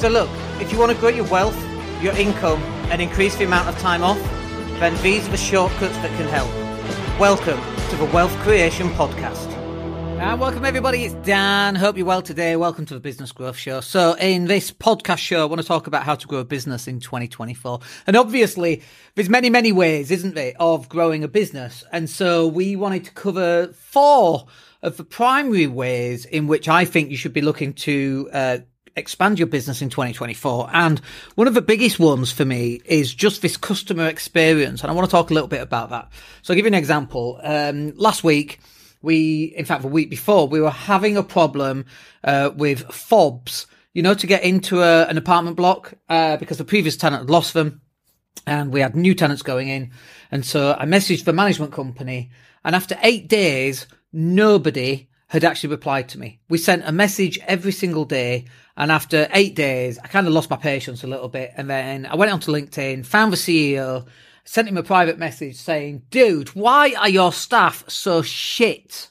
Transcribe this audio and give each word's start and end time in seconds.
So 0.00 0.08
look, 0.08 0.30
if 0.62 0.72
you 0.72 0.78
want 0.78 0.92
to 0.92 0.96
grow 0.96 1.10
your 1.10 1.26
wealth, 1.26 1.62
your 2.02 2.16
income, 2.16 2.62
and 2.90 3.02
increase 3.02 3.36
the 3.36 3.44
amount 3.44 3.68
of 3.68 3.78
time 3.80 4.02
off, 4.02 4.18
then 4.80 4.96
these 5.02 5.28
are 5.28 5.30
the 5.30 5.36
shortcuts 5.36 5.94
that 5.98 6.08
can 6.16 6.26
help. 6.26 6.48
Welcome 7.20 7.60
to 7.90 7.96
the 7.96 8.06
Wealth 8.06 8.34
Creation 8.38 8.88
Podcast. 8.92 9.46
And 10.18 10.40
welcome 10.40 10.64
everybody, 10.64 11.04
it's 11.04 11.12
Dan. 11.26 11.74
Hope 11.74 11.98
you're 11.98 12.06
well 12.06 12.22
today. 12.22 12.56
Welcome 12.56 12.86
to 12.86 12.94
the 12.94 13.00
Business 13.00 13.30
Growth 13.30 13.58
Show. 13.58 13.82
So 13.82 14.14
in 14.14 14.46
this 14.46 14.70
podcast 14.70 15.18
show, 15.18 15.42
I 15.42 15.44
want 15.44 15.60
to 15.60 15.66
talk 15.66 15.86
about 15.86 16.04
how 16.04 16.14
to 16.14 16.26
grow 16.26 16.38
a 16.38 16.44
business 16.46 16.88
in 16.88 16.98
2024. 16.98 17.80
And 18.06 18.16
obviously, 18.16 18.80
there's 19.16 19.28
many, 19.28 19.50
many 19.50 19.70
ways, 19.70 20.10
isn't 20.10 20.34
there, 20.34 20.54
of 20.58 20.88
growing 20.88 21.24
a 21.24 21.28
business. 21.28 21.84
And 21.92 22.08
so 22.08 22.46
we 22.46 22.74
wanted 22.74 23.04
to 23.04 23.12
cover 23.12 23.66
four 23.74 24.46
of 24.80 24.96
the 24.96 25.04
primary 25.04 25.66
ways 25.66 26.24
in 26.24 26.46
which 26.46 26.70
I 26.70 26.86
think 26.86 27.10
you 27.10 27.18
should 27.18 27.34
be 27.34 27.42
looking 27.42 27.74
to 27.74 28.30
uh, 28.32 28.58
expand 28.96 29.38
your 29.38 29.48
business 29.48 29.82
in 29.82 29.90
2024. 29.90 30.70
And 30.72 31.00
one 31.34 31.48
of 31.48 31.54
the 31.54 31.62
biggest 31.62 31.98
ones 31.98 32.32
for 32.32 32.44
me 32.44 32.80
is 32.84 33.14
just 33.14 33.42
this 33.42 33.56
customer 33.56 34.06
experience. 34.06 34.82
And 34.82 34.90
I 34.90 34.94
want 34.94 35.08
to 35.08 35.10
talk 35.10 35.30
a 35.30 35.34
little 35.34 35.48
bit 35.48 35.62
about 35.62 35.90
that. 35.90 36.10
So 36.42 36.52
I'll 36.52 36.56
give 36.56 36.64
you 36.64 36.70
an 36.70 36.74
example. 36.74 37.40
Um, 37.42 37.94
last 37.96 38.24
week, 38.24 38.60
we, 39.02 39.44
in 39.56 39.64
fact, 39.64 39.82
the 39.82 39.88
week 39.88 40.10
before, 40.10 40.48
we 40.48 40.60
were 40.60 40.70
having 40.70 41.16
a 41.16 41.22
problem 41.22 41.86
uh, 42.22 42.50
with 42.54 42.82
fobs, 42.92 43.66
you 43.94 44.02
know, 44.02 44.14
to 44.14 44.26
get 44.26 44.42
into 44.42 44.82
a, 44.82 45.06
an 45.06 45.16
apartment 45.16 45.56
block 45.56 45.94
uh, 46.08 46.36
because 46.36 46.58
the 46.58 46.64
previous 46.64 46.96
tenant 46.96 47.22
had 47.22 47.30
lost 47.30 47.54
them 47.54 47.80
and 48.46 48.72
we 48.72 48.80
had 48.80 48.94
new 48.94 49.14
tenants 49.14 49.42
going 49.42 49.68
in. 49.68 49.90
And 50.30 50.44
so 50.44 50.76
I 50.78 50.84
messaged 50.84 51.24
the 51.24 51.32
management 51.32 51.72
company 51.72 52.30
and 52.64 52.76
after 52.76 52.98
eight 53.02 53.28
days, 53.28 53.86
nobody 54.12 55.08
had 55.28 55.44
actually 55.44 55.70
replied 55.70 56.08
to 56.10 56.18
me. 56.18 56.40
We 56.48 56.58
sent 56.58 56.82
a 56.86 56.92
message 56.92 57.38
every 57.46 57.72
single 57.72 58.04
day. 58.04 58.46
And 58.80 58.90
after 58.90 59.28
eight 59.34 59.54
days, 59.54 59.98
I 59.98 60.06
kind 60.06 60.26
of 60.26 60.32
lost 60.32 60.48
my 60.48 60.56
patience 60.56 61.04
a 61.04 61.06
little 61.06 61.28
bit. 61.28 61.52
And 61.54 61.68
then 61.68 62.06
I 62.06 62.16
went 62.16 62.32
onto 62.32 62.50
LinkedIn, 62.50 63.04
found 63.04 63.30
the 63.30 63.36
CEO, 63.36 64.06
sent 64.44 64.68
him 64.68 64.78
a 64.78 64.82
private 64.82 65.18
message 65.18 65.56
saying, 65.56 66.04
dude, 66.08 66.48
why 66.54 66.94
are 66.98 67.10
your 67.10 67.30
staff 67.30 67.84
so 67.90 68.22
shit? 68.22 69.10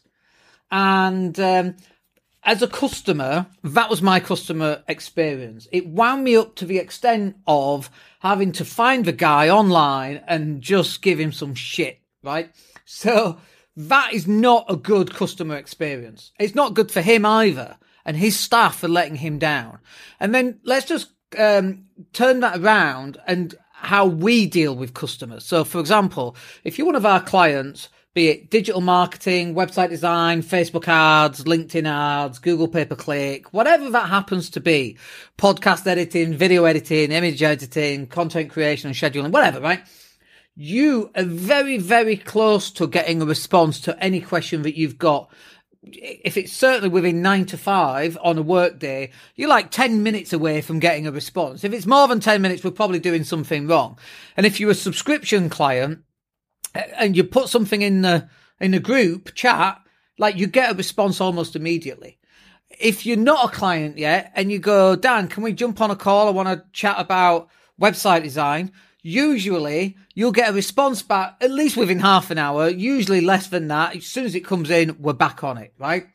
And, 0.72 1.40
um, 1.40 1.76
as 2.44 2.64
a 2.64 2.68
customer, 2.68 3.46
that 3.64 3.92
was 3.92 4.02
my 4.02 4.20
customer 4.20 4.84
experience. 4.88 5.68
It 5.72 5.86
wound 5.86 6.24
me 6.24 6.36
up 6.36 6.56
to 6.56 6.66
the 6.66 6.80
extent 6.80 7.36
of 7.46 7.92
having 8.22 8.52
to 8.54 8.66
find 8.66 9.06
the 9.06 9.12
guy 9.12 9.50
online 9.50 10.24
and 10.26 10.62
just 10.62 11.04
give 11.04 11.20
him 11.20 11.32
some 11.32 11.54
shit, 11.54 12.00
right? 12.24 12.50
So 12.86 13.40
that 13.76 14.14
is 14.14 14.28
not 14.28 14.66
a 14.68 14.76
good 14.76 15.14
customer 15.14 15.58
experience. 15.58 16.32
It's 16.40 16.56
not 16.56 16.74
good 16.74 16.92
for 16.92 17.02
him 17.02 17.24
either. 17.24 17.78
And 18.06 18.18
his 18.18 18.40
staff 18.40 18.78
for 18.78 18.88
letting 18.88 19.16
him 19.16 19.40
down. 19.40 19.80
And 20.20 20.34
then 20.34 20.60
let's 20.64 20.86
just 20.86 21.10
um, 21.38 21.86
turn 22.14 22.40
that 22.40 22.60
around 22.60 23.18
and 23.28 23.56
how 23.72 24.06
we 24.06 24.46
deal 24.46 24.76
with 24.76 24.94
customers. 24.94 25.46
So, 25.46 25.64
for 25.64 25.80
example, 25.80 26.36
if 26.64 26.78
you're 26.78 26.88
one 26.88 26.96
of 26.96 27.06
our 27.06 27.22
clients, 27.22 27.90
be 28.14 28.28
it 28.28 28.50
digital 28.50 28.82
marketing, 28.82 29.54
website 29.54 29.90
design, 29.90 30.42
Facebook 30.42 30.88
ads, 30.88 31.44
LinkedIn 31.44 31.88
ads, 31.88 32.40
Google 32.40 32.68
pay 32.68 32.84
per 32.84 32.96
click, 32.96 33.54
whatever 33.54 33.90
that 33.92 34.10
happens 34.10 34.50
to 34.52 34.60
be, 34.60 34.98
podcast 35.38 35.88
editing, 35.88 36.34
video 36.34 36.66
editing, 36.66 37.12
image 37.12 37.42
editing, 37.44 38.08
content 38.08 38.50
creation 38.50 38.88
and 38.88 38.96
scheduling, 38.96 39.32
whatever, 39.32 39.62
right? 39.62 39.82
You 40.56 41.12
are 41.16 41.24
very, 41.24 41.78
very 41.78 42.18
close 42.18 42.72
to 42.72 42.88
getting 42.88 43.22
a 43.22 43.26
response 43.26 43.80
to 43.82 43.98
any 44.04 44.20
question 44.20 44.64
that 44.64 44.78
you've 44.78 44.98
got 44.98 45.32
if 45.84 46.36
it's 46.36 46.52
certainly 46.52 46.90
within 46.90 47.22
nine 47.22 47.46
to 47.46 47.58
five 47.58 48.18
on 48.22 48.38
a 48.38 48.42
work 48.42 48.80
day, 48.80 49.12
you're 49.36 49.50
like 49.50 49.72
10 49.72 50.04
minutes 50.04 50.34
away 50.34 50.62
from 50.62 50.80
getting 50.80 51.08
a 51.08 51.12
response. 51.12 51.64
If 51.64 51.74
it's 51.74 51.86
more 51.86 52.08
than 52.08 52.20
10 52.20 52.42
minutes, 52.42 52.64
we're 52.64 52.72
probably 52.72 53.00
doing 53.00 53.24
something 53.24 53.68
wrong. 53.68 53.98
And 54.36 54.46
if 54.46 54.60
you're 54.60 54.72
a 54.72 54.76
subscription 54.76 55.50
client 55.50 56.00
and 56.74 57.16
you 57.16 57.24
put 57.24 57.50
something 57.50 57.82
in 57.82 58.02
the, 58.02 58.30
in 58.60 58.72
the 58.72 58.80
group 58.80 59.34
chat, 59.36 59.80
like 60.18 60.36
you 60.36 60.48
get 60.48 60.72
a 60.72 60.76
response 60.76 61.22
almost 61.22 61.56
immediately. 61.56 62.18
If 62.70 63.06
you're 63.06 63.18
not 63.18 63.46
a 63.46 63.56
client 63.56 63.98
yet 63.98 64.32
and 64.36 64.52
you 64.52 64.60
go, 64.60 64.96
Dan, 64.96 65.28
can 65.28 65.44
we 65.44 65.54
jump 65.54 65.80
on 65.82 65.92
a 65.92 65.96
call? 65.96 66.28
I 66.28 66.32
want 66.32 66.50
to 66.50 66.66
chat 66.74 66.96
about 67.00 67.50
website 67.80 68.24
design 68.24 68.74
usually 69.02 69.98
you'll 70.14 70.32
get 70.32 70.50
a 70.50 70.54
response 70.54 71.02
back 71.02 71.38
at 71.42 71.52
least 71.52 71.78
within 71.78 72.00
half 72.00 72.32
an 72.32 72.38
hour, 72.38 72.70
usually 72.70 73.22
less 73.22 73.48
than 73.48 73.68
that. 73.70 73.96
As 73.96 74.06
soon 74.06 74.26
as 74.26 74.36
it 74.36 74.46
comes 74.46 74.70
in, 74.70 74.98
we're 75.00 75.14
back 75.14 75.44
on 75.44 75.58
it, 75.58 75.74
right? 75.78 76.08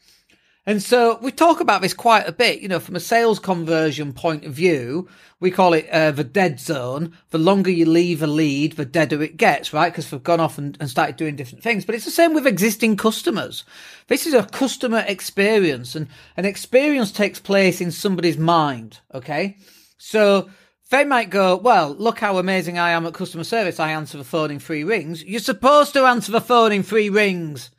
And 0.66 0.82
so 0.82 1.18
we 1.20 1.30
talk 1.30 1.60
about 1.60 1.82
this 1.82 1.92
quite 1.92 2.26
a 2.26 2.32
bit, 2.32 2.60
you 2.60 2.68
know, 2.68 2.80
from 2.80 2.96
a 2.96 3.00
sales 3.00 3.38
conversion 3.38 4.14
point 4.14 4.46
of 4.46 4.54
view, 4.54 5.08
we 5.38 5.50
call 5.50 5.74
it 5.74 5.86
uh, 5.90 6.10
the 6.10 6.24
dead 6.24 6.58
zone. 6.58 7.12
The 7.30 7.38
longer 7.38 7.70
you 7.70 7.84
leave 7.84 8.22
a 8.22 8.26
lead, 8.26 8.72
the 8.72 8.86
deader 8.86 9.22
it 9.22 9.36
gets, 9.36 9.74
right? 9.74 9.92
Because 9.92 10.08
they've 10.08 10.22
gone 10.22 10.40
off 10.40 10.56
and, 10.56 10.74
and 10.80 10.88
started 10.88 11.16
doing 11.16 11.36
different 11.36 11.62
things. 11.62 11.84
But 11.84 11.94
it's 11.94 12.06
the 12.06 12.10
same 12.10 12.32
with 12.32 12.46
existing 12.46 12.96
customers. 12.96 13.64
This 14.06 14.26
is 14.26 14.32
a 14.32 14.44
customer 14.44 15.04
experience 15.06 15.94
and 15.94 16.08
an 16.38 16.46
experience 16.46 17.12
takes 17.12 17.40
place 17.40 17.82
in 17.82 17.90
somebody's 17.90 18.38
mind. 18.38 19.00
Okay. 19.12 19.58
So 19.98 20.48
they 20.94 21.04
might 21.04 21.28
go, 21.28 21.56
well, 21.56 21.92
look 21.98 22.20
how 22.20 22.38
amazing 22.38 22.78
I 22.78 22.90
am 22.90 23.04
at 23.04 23.14
customer 23.14 23.42
service. 23.42 23.80
I 23.80 23.90
answer 23.90 24.16
the 24.16 24.22
phone 24.22 24.52
in 24.52 24.60
three 24.60 24.84
rings. 24.84 25.24
You're 25.24 25.40
supposed 25.40 25.92
to 25.94 26.04
answer 26.04 26.30
the 26.30 26.40
phone 26.40 26.70
in 26.70 26.84
three 26.84 27.10
rings. 27.10 27.70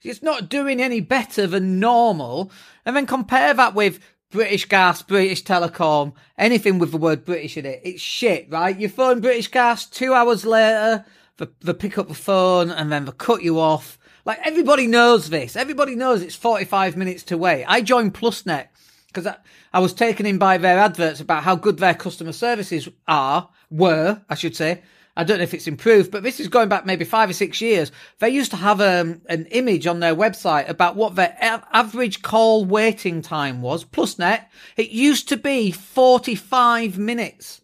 It's 0.00 0.22
not 0.22 0.48
doing 0.48 0.80
any 0.80 1.00
better 1.00 1.46
than 1.46 1.78
normal. 1.78 2.50
And 2.86 2.96
then 2.96 3.04
compare 3.04 3.52
that 3.52 3.74
with 3.74 4.00
British 4.30 4.66
Gas, 4.66 5.02
British 5.02 5.44
Telecom, 5.44 6.14
anything 6.38 6.78
with 6.78 6.90
the 6.90 6.96
word 6.96 7.26
British 7.26 7.58
in 7.58 7.66
it. 7.66 7.82
It's 7.84 8.00
shit, 8.00 8.50
right? 8.50 8.78
You 8.78 8.88
phone 8.88 9.20
British 9.20 9.48
Gas, 9.48 9.84
two 9.84 10.14
hours 10.14 10.46
later, 10.46 11.04
they, 11.36 11.46
they 11.60 11.74
pick 11.74 11.98
up 11.98 12.08
the 12.08 12.14
phone 12.14 12.70
and 12.70 12.90
then 12.90 13.04
they 13.04 13.12
cut 13.12 13.42
you 13.42 13.60
off. 13.60 13.98
Like 14.24 14.38
everybody 14.42 14.86
knows 14.86 15.28
this. 15.28 15.54
Everybody 15.54 15.96
knows 15.96 16.22
it's 16.22 16.34
45 16.34 16.96
minutes 16.96 17.24
to 17.24 17.36
wait. 17.36 17.66
I 17.66 17.82
joined 17.82 18.14
PlusNet 18.14 18.68
because 19.14 19.26
I, 19.26 19.36
I, 19.72 19.78
was 19.78 19.94
taken 19.94 20.26
in 20.26 20.38
by 20.38 20.58
their 20.58 20.78
adverts 20.78 21.20
about 21.20 21.44
how 21.44 21.54
good 21.54 21.78
their 21.78 21.94
customer 21.94 22.32
services 22.32 22.88
are, 23.06 23.48
were, 23.70 24.20
I 24.28 24.34
should 24.34 24.56
say. 24.56 24.82
I 25.16 25.22
don't 25.22 25.38
know 25.38 25.44
if 25.44 25.54
it's 25.54 25.68
improved, 25.68 26.10
but 26.10 26.24
this 26.24 26.40
is 26.40 26.48
going 26.48 26.68
back 26.68 26.84
maybe 26.84 27.04
five 27.04 27.30
or 27.30 27.34
six 27.34 27.60
years. 27.60 27.92
They 28.18 28.30
used 28.30 28.50
to 28.50 28.56
have 28.56 28.80
um, 28.80 29.22
an 29.28 29.46
image 29.46 29.86
on 29.86 30.00
their 30.00 30.14
website 30.14 30.68
about 30.68 30.96
what 30.96 31.14
their 31.14 31.36
average 31.40 32.22
call 32.22 32.64
waiting 32.64 33.22
time 33.22 33.62
was. 33.62 33.84
PlusNet. 33.84 34.46
it 34.76 34.90
used 34.90 35.28
to 35.28 35.36
be 35.36 35.70
45 35.70 36.98
minutes. 36.98 37.60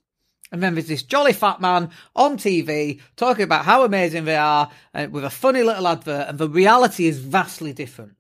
And 0.53 0.63
then 0.63 0.75
there's 0.75 0.89
this 0.89 1.03
jolly 1.03 1.33
fat 1.33 1.61
man 1.61 1.91
on 2.15 2.37
TV 2.37 3.01
talking 3.17 3.45
about 3.45 3.65
how 3.65 3.85
amazing 3.85 4.25
they 4.25 4.37
are 4.37 4.71
uh, 4.95 5.09
with 5.11 5.25
a 5.25 5.31
funny 5.31 5.63
little 5.63 5.87
advert, 5.87 6.29
and 6.29 6.39
the 6.39 6.49
reality 6.49 7.07
is 7.07 7.19
vastly 7.19 7.73
different. 7.73 8.15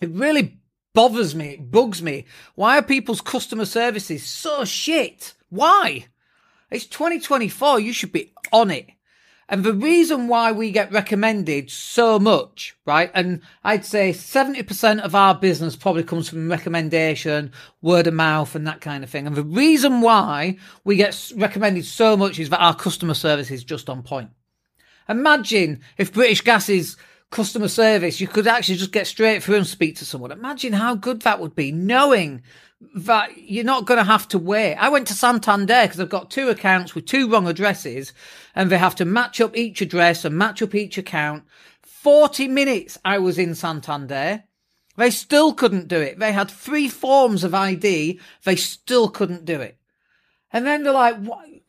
It 0.00 0.10
really 0.10 0.58
bothers 0.94 1.34
me, 1.34 1.50
it 1.50 1.70
bugs 1.70 2.02
me. 2.02 2.24
Why 2.54 2.78
are 2.78 2.82
people's 2.82 3.20
customer 3.20 3.64
services 3.64 4.24
so 4.24 4.64
shit? 4.64 5.34
Why? 5.48 6.06
It's 6.70 6.86
2024, 6.86 7.80
you 7.80 7.92
should 7.92 8.12
be 8.12 8.32
on 8.52 8.70
it. 8.70 8.88
And 9.50 9.64
the 9.64 9.72
reason 9.72 10.28
why 10.28 10.52
we 10.52 10.70
get 10.70 10.92
recommended 10.92 11.70
so 11.70 12.18
much, 12.18 12.76
right? 12.84 13.10
And 13.14 13.40
I'd 13.64 13.86
say 13.86 14.12
70% 14.12 15.00
of 15.00 15.14
our 15.14 15.34
business 15.34 15.74
probably 15.74 16.02
comes 16.02 16.28
from 16.28 16.50
recommendation, 16.50 17.52
word 17.80 18.06
of 18.06 18.12
mouth 18.12 18.54
and 18.54 18.66
that 18.66 18.82
kind 18.82 19.02
of 19.02 19.08
thing. 19.08 19.26
And 19.26 19.34
the 19.34 19.42
reason 19.42 20.02
why 20.02 20.58
we 20.84 20.96
get 20.96 21.32
recommended 21.34 21.86
so 21.86 22.14
much 22.14 22.38
is 22.38 22.50
that 22.50 22.60
our 22.60 22.74
customer 22.74 23.14
service 23.14 23.50
is 23.50 23.64
just 23.64 23.88
on 23.88 24.02
point. 24.02 24.28
Imagine 25.08 25.80
if 25.96 26.12
British 26.12 26.42
Gas's 26.42 26.98
customer 27.30 27.68
service, 27.68 28.20
you 28.20 28.26
could 28.26 28.46
actually 28.46 28.76
just 28.76 28.92
get 28.92 29.06
straight 29.06 29.42
through 29.42 29.56
and 29.56 29.66
speak 29.66 29.96
to 29.96 30.04
someone. 30.04 30.32
Imagine 30.32 30.72
how 30.72 30.94
good 30.94 31.22
that 31.22 31.40
would 31.40 31.54
be, 31.54 31.72
knowing 31.72 32.42
that 32.94 33.36
you're 33.36 33.64
not 33.64 33.86
going 33.86 33.98
to 33.98 34.04
have 34.04 34.28
to 34.28 34.38
wait. 34.38 34.76
I 34.76 34.88
went 34.88 35.08
to 35.08 35.14
Santander 35.14 35.82
because 35.82 36.00
I've 36.00 36.08
got 36.08 36.30
two 36.30 36.48
accounts 36.48 36.94
with 36.94 37.06
two 37.06 37.28
wrong 37.28 37.48
addresses 37.48 38.12
and 38.54 38.70
they 38.70 38.78
have 38.78 38.94
to 38.96 39.04
match 39.04 39.40
up 39.40 39.56
each 39.56 39.80
address 39.80 40.24
and 40.24 40.38
match 40.38 40.62
up 40.62 40.74
each 40.74 40.96
account. 40.96 41.44
40 41.82 42.48
minutes 42.48 42.96
I 43.04 43.18
was 43.18 43.38
in 43.38 43.54
Santander. 43.54 44.44
They 44.96 45.10
still 45.10 45.52
couldn't 45.52 45.88
do 45.88 46.00
it. 46.00 46.18
They 46.18 46.32
had 46.32 46.50
three 46.50 46.88
forms 46.88 47.44
of 47.44 47.54
ID. 47.54 48.20
They 48.44 48.56
still 48.56 49.08
couldn't 49.08 49.44
do 49.44 49.60
it. 49.60 49.76
And 50.52 50.64
then 50.64 50.82
they're 50.82 50.92
like, 50.92 51.16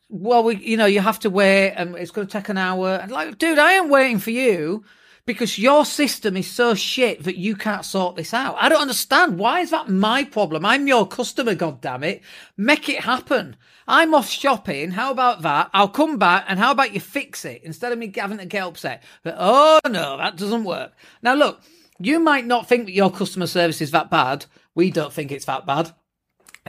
well, 0.08 0.44
we, 0.44 0.56
you 0.56 0.76
know, 0.76 0.86
you 0.86 1.00
have 1.00 1.20
to 1.20 1.30
wait 1.30 1.72
and 1.72 1.96
it's 1.96 2.10
going 2.10 2.26
to 2.26 2.32
take 2.32 2.48
an 2.48 2.56
hour. 2.56 2.94
And 2.94 3.10
like, 3.10 3.38
dude, 3.38 3.58
I 3.58 3.72
am 3.72 3.90
waiting 3.90 4.18
for 4.18 4.30
you 4.30 4.84
because 5.26 5.58
your 5.58 5.84
system 5.84 6.36
is 6.36 6.50
so 6.50 6.74
shit 6.74 7.24
that 7.24 7.36
you 7.36 7.56
can't 7.56 7.84
sort 7.84 8.16
this 8.16 8.34
out. 8.34 8.56
I 8.58 8.68
don't 8.68 8.80
understand. 8.80 9.38
Why 9.38 9.60
is 9.60 9.70
that 9.70 9.88
my 9.88 10.24
problem? 10.24 10.64
I'm 10.64 10.86
your 10.86 11.06
customer, 11.06 11.54
God 11.54 11.80
damn 11.80 12.04
it! 12.04 12.22
Make 12.56 12.88
it 12.88 13.04
happen. 13.04 13.56
I'm 13.86 14.14
off 14.14 14.28
shopping. 14.28 14.92
How 14.92 15.10
about 15.10 15.42
that? 15.42 15.70
I'll 15.74 15.88
come 15.88 16.16
back 16.16 16.44
and 16.48 16.58
how 16.58 16.70
about 16.70 16.94
you 16.94 17.00
fix 17.00 17.44
it 17.44 17.62
instead 17.64 17.92
of 17.92 17.98
me 17.98 18.12
having 18.14 18.38
to 18.38 18.46
get 18.46 18.62
upset? 18.62 19.02
But 19.22 19.34
oh 19.38 19.80
no, 19.88 20.16
that 20.16 20.36
doesn't 20.36 20.64
work. 20.64 20.92
Now 21.22 21.34
look, 21.34 21.60
you 21.98 22.20
might 22.20 22.46
not 22.46 22.68
think 22.68 22.86
that 22.86 22.92
your 22.92 23.10
customer 23.10 23.46
service 23.46 23.80
is 23.80 23.90
that 23.90 24.10
bad. 24.10 24.46
We 24.74 24.90
don't 24.90 25.12
think 25.12 25.32
it's 25.32 25.46
that 25.46 25.66
bad. 25.66 25.92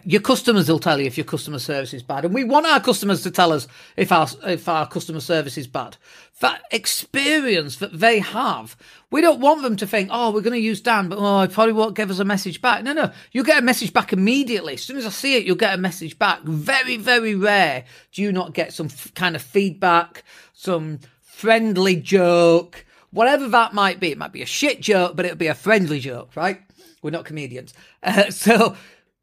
Your 0.06 0.22
customers 0.22 0.70
will 0.70 0.80
tell 0.80 1.00
you 1.00 1.06
if 1.06 1.18
your 1.18 1.26
customer 1.26 1.60
service 1.60 1.94
is 1.94 2.02
bad, 2.02 2.24
and 2.26 2.34
we 2.34 2.44
want 2.44 2.66
our 2.66 2.80
customers 2.80 3.22
to 3.24 3.32
tell 3.32 3.52
us 3.52 3.68
if 3.98 4.12
our 4.12 4.28
if 4.46 4.68
our 4.68 4.88
customer 4.88 5.20
service 5.20 5.58
is 5.58 5.68
bad. 5.68 5.98
That 6.40 6.62
experience 6.72 7.76
that 7.78 8.00
they 8.00 8.20
have, 8.20 8.76
we 9.12 9.22
don't 9.22 9.42
want 9.42 9.62
them 9.64 9.76
to 9.76 9.86
think, 9.86 10.10
"Oh, 10.12 10.32
we're 10.32 10.42
going 10.42 10.54
to 10.54 10.60
use 10.60 10.82
Dan, 10.82 11.10
but 11.10 11.20
oh, 11.20 11.42
he 11.42 11.50
probably 11.50 11.74
won't 11.74 11.96
give 11.96 12.10
us 12.10 12.20
a 12.20 12.26
message 12.26 12.62
back." 12.62 12.84
No, 12.84 12.94
no, 12.94 13.12
you 13.32 13.44
get 13.44 13.60
a 13.60 13.66
message 13.66 13.92
back 13.92 14.14
immediately. 14.14 14.74
As 14.74 14.84
soon 14.84 14.98
as 14.98 15.06
I 15.06 15.10
see 15.10 15.36
it, 15.36 15.46
you'll 15.46 15.56
get 15.58 15.76
a 15.76 15.82
message 15.82 16.18
back. 16.18 16.42
Very, 16.44 16.98
very 16.98 17.36
rare 17.36 17.84
do 18.14 18.22
you 18.22 18.32
not 18.32 18.54
get 18.54 18.74
some 18.74 18.88
f- 18.88 19.14
kind 19.14 19.36
of 19.36 19.42
feedback, 19.42 20.24
some 20.54 21.00
friendly 21.22 21.98
joke, 21.98 22.86
whatever 23.12 23.48
that 23.50 23.74
might 23.74 24.00
be. 24.00 24.12
It 24.12 24.18
might 24.18 24.32
be 24.32 24.42
a 24.42 24.48
shit 24.48 24.80
joke, 24.82 25.16
but 25.16 25.26
it'll 25.26 25.38
be 25.38 25.48
a 25.48 25.54
friendly 25.54 26.00
joke, 26.00 26.36
right? 26.36 26.62
We're 27.02 27.12
not 27.12 27.26
comedians, 27.26 27.74
uh, 28.04 28.30
so 28.32 28.78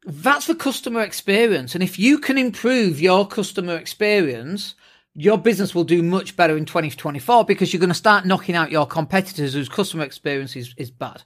that's 0.09 0.47
the 0.47 0.55
customer 0.55 1.01
experience. 1.01 1.75
And 1.75 1.83
if 1.83 1.99
you 1.99 2.17
can 2.17 2.37
improve 2.37 2.99
your 2.99 3.27
customer 3.27 3.75
experience, 3.75 4.73
your 5.13 5.37
business 5.37 5.75
will 5.75 5.83
do 5.83 6.01
much 6.01 6.35
better 6.35 6.57
in 6.57 6.65
2024 6.65 7.45
because 7.45 7.71
you're 7.71 7.79
going 7.79 7.89
to 7.89 7.93
start 7.93 8.25
knocking 8.25 8.55
out 8.55 8.71
your 8.71 8.87
competitors 8.87 9.53
whose 9.53 9.69
customer 9.69 10.03
experience 10.03 10.55
is, 10.55 10.73
is 10.77 10.89
bad. 10.89 11.21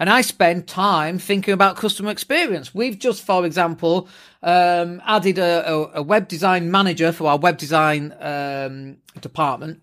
And 0.00 0.10
I 0.10 0.22
spend 0.22 0.66
time 0.66 1.18
thinking 1.18 1.54
about 1.54 1.76
customer 1.76 2.10
experience. 2.10 2.74
We've 2.74 2.98
just, 2.98 3.24
for 3.24 3.46
example, 3.46 4.08
um, 4.42 5.00
added 5.06 5.38
a, 5.38 5.72
a, 5.72 5.90
a, 5.94 6.02
web 6.02 6.26
design 6.26 6.70
manager 6.70 7.12
for 7.12 7.28
our 7.28 7.38
web 7.38 7.56
design 7.56 8.14
um, 8.18 8.96
department. 9.20 9.82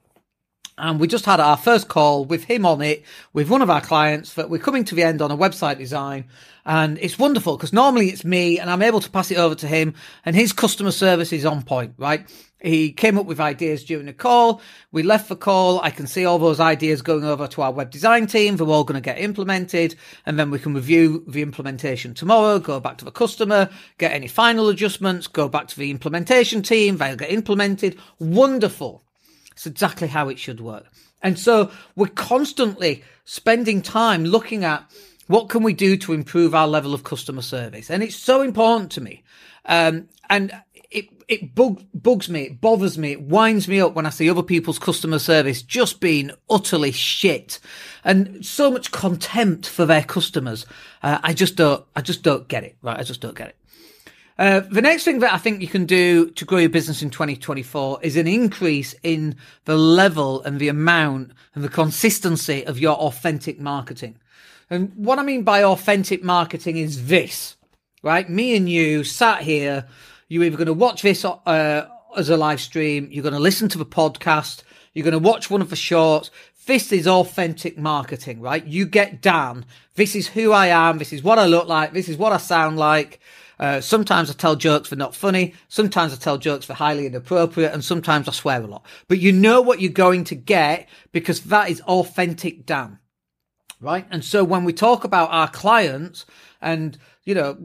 And 0.82 1.00
we 1.00 1.08
just 1.08 1.26
had 1.26 1.40
our 1.40 1.58
first 1.58 1.90
call 1.90 2.26
with 2.26 2.46
him 2.46 2.66
on 2.66 2.82
it 2.82 3.06
with 3.34 3.52
one 3.52 3.62
of 3.62 3.70
our 3.70 3.82
clients 3.82 4.34
that 4.34 4.50
we're 4.50 4.58
coming 4.58 4.84
to 4.86 4.96
the 4.96 5.04
end 5.04 5.22
on 5.22 5.30
a 5.30 5.38
website 5.38 5.78
design. 5.78 6.26
And 6.66 6.98
it's 6.98 7.20
wonderful 7.20 7.56
because 7.56 7.72
normally 7.72 8.10
it's 8.10 8.26
me 8.26 8.58
and 8.58 8.68
I'm 8.68 8.82
able 8.82 9.00
to 9.00 9.10
pass 9.12 9.30
it 9.30 9.38
over 9.38 9.54
to 9.54 9.68
him 9.68 9.94
and 10.26 10.36
his 10.36 10.52
customer 10.52 10.90
service 10.90 11.32
is 11.32 11.46
on 11.46 11.62
point, 11.62 11.94
right? 12.00 12.28
He 12.60 12.94
came 12.94 13.20
up 13.20 13.28
with 13.28 13.40
ideas 13.40 13.84
during 13.84 14.08
the 14.08 14.14
call. 14.14 14.60
We 14.92 15.04
left 15.04 15.30
the 15.30 15.36
call. 15.36 15.80
I 15.82 15.92
can 15.92 16.08
see 16.08 16.26
all 16.26 16.40
those 16.40 16.60
ideas 16.60 17.04
going 17.04 17.26
over 17.26 17.48
to 17.50 17.62
our 17.62 17.72
web 17.72 17.92
design 17.92 18.26
team. 18.26 18.58
They're 18.58 18.66
all 18.66 18.84
going 18.84 19.00
to 19.00 19.06
get 19.06 19.20
implemented 19.20 19.96
and 20.26 20.40
then 20.40 20.50
we 20.50 20.58
can 20.58 20.74
review 20.74 21.24
the 21.28 21.44
implementation 21.44 22.16
tomorrow, 22.16 22.58
go 22.58 22.80
back 22.80 22.98
to 22.98 23.06
the 23.06 23.12
customer, 23.12 23.70
get 24.00 24.14
any 24.14 24.28
final 24.28 24.68
adjustments, 24.70 25.28
go 25.28 25.48
back 25.48 25.68
to 25.68 25.78
the 25.78 25.92
implementation 25.92 26.64
team. 26.64 26.98
They'll 26.98 27.16
get 27.16 27.30
implemented. 27.30 28.00
Wonderful. 28.18 29.04
It's 29.62 29.68
exactly 29.68 30.08
how 30.08 30.28
it 30.28 30.40
should 30.40 30.60
work. 30.60 30.88
And 31.22 31.38
so 31.38 31.70
we're 31.96 32.08
constantly 32.08 33.04
spending 33.26 33.84
time 33.84 34.26
looking 34.26 34.64
at 34.64 34.90
what 35.28 35.50
can 35.50 35.62
we 35.62 35.74
do 35.74 35.98
to 35.98 36.14
improve 36.14 36.56
our 36.56 36.68
level 36.68 36.96
of 36.96 37.04
customer 37.04 37.44
service? 37.44 37.92
And 37.92 38.02
it's 38.02 38.16
so 38.16 38.42
important 38.42 38.92
to 38.94 39.02
me. 39.02 39.24
Um, 39.68 40.10
and 40.32 40.52
it, 40.90 41.10
it 41.28 41.54
bug, 41.54 41.86
bugs 41.94 42.28
me, 42.28 42.46
it 42.46 42.60
bothers 42.60 42.98
me, 42.98 43.12
it 43.12 43.22
winds 43.22 43.68
me 43.68 43.80
up 43.80 43.94
when 43.94 44.08
I 44.08 44.10
see 44.10 44.32
other 44.32 44.42
people's 44.42 44.80
customer 44.80 45.20
service 45.20 45.62
just 45.62 46.00
being 46.00 46.32
utterly 46.50 46.92
shit 46.92 47.60
and 48.04 48.44
so 48.44 48.72
much 48.72 48.92
contempt 48.92 49.70
for 49.70 49.86
their 49.86 50.04
customers. 50.04 50.66
Uh, 51.04 51.20
I 51.22 51.36
just 51.36 51.56
don't, 51.56 51.86
I 51.96 52.02
just 52.02 52.24
don't 52.24 52.48
get 52.48 52.64
it, 52.64 52.78
right? 52.82 53.00
I 53.00 53.04
just 53.04 53.22
don't 53.22 53.38
get 53.38 53.50
it. 53.50 53.56
Uh, 54.42 54.62
the 54.72 54.82
next 54.82 55.04
thing 55.04 55.20
that 55.20 55.32
I 55.32 55.38
think 55.38 55.62
you 55.62 55.68
can 55.68 55.86
do 55.86 56.32
to 56.32 56.46
grow 56.46 56.58
your 56.58 56.70
business 56.70 57.04
in 57.04 57.12
2024 57.12 58.00
is 58.02 58.18
an 58.18 58.26
increase 58.26 58.96
in 59.04 59.36
the 59.66 59.78
level 59.78 60.42
and 60.42 60.60
the 60.60 60.68
amount 60.68 61.34
and 61.54 61.64
the 61.64 61.70
consistency 61.70 62.66
of 62.66 62.80
your 62.80 62.96
authentic 62.96 63.60
marketing. 63.60 64.18
And 64.68 64.94
what 64.96 65.20
I 65.20 65.22
mean 65.22 65.44
by 65.44 65.64
authentic 65.64 66.24
marketing 66.24 66.78
is 66.78 67.06
this, 67.06 67.56
right? 68.02 68.28
Me 68.28 68.56
and 68.58 68.68
you 68.68 69.04
sat 69.04 69.44
here. 69.44 69.86
You're 70.28 70.46
either 70.46 70.58
going 70.58 70.66
to 70.66 70.74
watch 70.74 71.04
this 71.04 71.24
uh, 71.24 71.88
as 72.18 72.30
a 72.32 72.36
live 72.36 72.62
stream, 72.62 73.10
you're 73.12 73.22
going 73.22 73.36
to 73.36 73.40
listen 73.40 73.70
to 73.70 73.78
the 73.78 73.86
podcast, 73.86 74.64
you're 74.96 75.06
going 75.06 75.12
to 75.12 75.20
watch 75.20 75.52
one 75.52 75.62
of 75.62 75.70
the 75.70 75.76
shorts. 75.76 76.32
This 76.66 76.92
is 76.92 77.08
authentic 77.08 77.78
marketing, 77.78 78.42
right? 78.42 78.66
You 78.66 78.88
get 78.88 79.22
down. 79.22 79.66
This 79.94 80.16
is 80.16 80.30
who 80.30 80.52
I 80.52 80.68
am. 80.68 80.98
This 80.98 81.14
is 81.14 81.22
what 81.22 81.38
I 81.38 81.46
look 81.46 81.68
like. 81.68 81.94
This 81.94 82.10
is 82.10 82.18
what 82.18 82.32
I 82.34 82.38
sound 82.38 82.80
like. 82.80 83.20
Uh, 83.62 83.80
sometimes 83.80 84.30
I 84.30 84.34
tell 84.34 84.58
jokes 84.58 84.90
for 84.90 84.98
not 84.98 85.16
funny. 85.16 85.54
Sometimes 85.70 86.12
I 86.12 86.18
tell 86.18 86.38
jokes 86.38 86.66
for 86.66 86.74
highly 86.74 87.06
inappropriate. 87.06 87.74
And 87.74 87.86
sometimes 87.86 88.28
I 88.28 88.34
swear 88.34 88.62
a 88.62 88.68
lot. 88.68 88.86
But 89.08 89.20
you 89.20 89.32
know 89.32 89.62
what 89.62 89.80
you're 89.80 89.92
going 89.92 90.26
to 90.26 90.36
get 90.36 90.90
because 91.14 91.42
that 91.44 91.70
is 91.70 91.80
authentic 91.82 92.66
Dan 92.66 92.98
right? 93.84 94.06
And 94.12 94.24
so 94.24 94.44
when 94.44 94.64
we 94.64 94.74
talk 94.74 95.04
about 95.04 95.32
our 95.32 95.48
clients 95.48 96.26
and 96.62 96.98
you 97.24 97.36
know, 97.36 97.56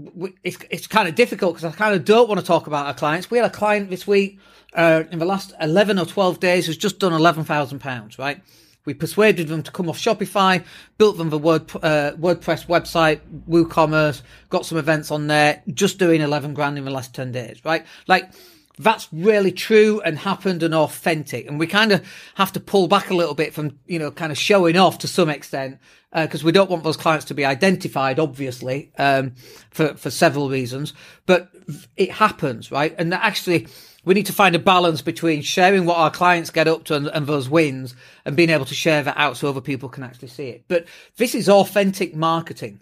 it's 0.45 0.59
it's 0.71 0.87
kind 0.87 1.09
of 1.09 1.15
difficult 1.15 1.55
because 1.55 1.73
I 1.73 1.77
kind 1.77 1.95
of 1.95 2.05
don't 2.05 2.29
want 2.29 2.41
to 2.41 2.47
talk 2.47 2.67
about 2.67 2.87
our 2.87 2.95
clients. 2.95 3.31
We 3.31 3.39
had 3.39 3.47
a 3.47 3.55
client 3.55 3.89
this 3.89 4.07
week 4.07 4.39
uh, 4.75 5.05
in 5.11 5.19
the 5.19 5.25
last 5.25 5.55
eleven 5.61 5.99
or 5.99 6.05
twelve 6.05 6.41
days 6.41 6.67
who's 6.67 6.77
just 6.77 6.99
done 6.99 7.15
eleven 7.15 7.45
thousand 7.45 7.79
pounds, 7.79 8.19
right? 8.19 8.43
We 8.87 8.95
persuaded 8.95 9.49
them 9.49 9.63
to 9.65 9.71
come 9.71 9.91
off 9.91 9.99
Shopify, 9.99 10.65
built 10.97 11.19
them 11.19 11.29
the 11.29 11.39
Word, 11.39 11.71
uh, 11.83 12.13
WordPress 12.19 12.67
website, 12.67 13.21
WooCommerce, 13.47 14.23
got 14.49 14.65
some 14.65 14.79
events 14.79 15.11
on 15.11 15.27
there, 15.27 15.63
just 15.75 15.99
doing 15.99 16.23
eleven 16.23 16.55
grand 16.55 16.79
in 16.79 16.85
the 16.87 16.91
last 16.91 17.15
ten 17.15 17.33
days, 17.33 17.63
right? 17.65 17.85
Like 18.07 18.31
that's 18.79 19.09
really 19.11 19.53
true 19.53 20.01
and 20.03 20.19
happened 20.19 20.63
and 20.63 20.75
authentic. 20.75 21.49
And 21.49 21.59
we 21.59 21.67
kind 21.67 21.93
of 21.93 22.07
have 22.35 22.53
to 22.53 22.61
pull 22.61 22.89
back 22.89 23.11
a 23.11 23.15
little 23.15 23.35
bit 23.35 23.55
from, 23.55 23.79
you 23.87 23.99
know, 23.99 24.11
kind 24.11 24.31
of 24.31 24.39
showing 24.39 24.77
off 24.77 24.99
to 24.99 25.09
some 25.09 25.31
extent, 25.31 25.79
because 26.13 26.45
uh, 26.45 26.47
we 26.47 26.53
don't 26.53 26.71
want 26.71 26.85
those 26.85 26.97
clients 26.97 27.25
to 27.27 27.35
be 27.35 27.45
identified, 27.45 28.19
obviously, 28.19 28.93
um, 28.99 29.35
for, 29.71 29.95
for 29.95 30.11
several 30.11 30.51
reasons. 30.51 30.93
But 31.25 31.51
it 31.97 32.11
happens, 32.11 32.71
right? 32.71 32.95
And 32.99 33.15
actually, 33.15 33.67
we 34.07 34.15
need 34.15 34.27
to 34.27 34.33
find 34.33 34.55
a 34.55 34.61
balance 34.61 35.03
between 35.03 35.43
sharing 35.43 35.85
what 35.85 35.99
our 35.99 36.11
clients 36.11 36.51
get 36.51 36.69
up 36.69 36.85
to 36.85 36.95
and, 36.95 37.09
and 37.09 37.27
those 37.27 37.51
wins 37.51 37.95
and 38.25 38.37
being 38.37 38.51
able 38.51 38.65
to 38.65 38.75
share 38.75 39.03
that 39.03 39.19
out 39.19 39.37
so 39.37 39.49
other 39.49 39.61
people 39.61 39.91
can 39.91 40.05
actually 40.05 40.29
see 40.29 40.49
it. 40.49 40.65
But 40.69 40.87
this 41.17 41.35
is 41.35 41.49
authentic 41.49 42.15
marketing. 42.15 42.81